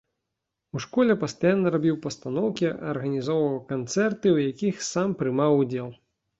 У 0.77 0.79
школе 0.85 1.13
пастаянна 1.23 1.73
рабіў 1.75 1.99
пастаноўкі, 2.07 2.69
арганізоўваў 2.95 3.61
канцэрты, 3.71 4.27
у 4.39 4.43
якіх 4.51 4.85
сам 4.91 5.19
прымаў 5.23 5.51
удзел. 5.63 5.97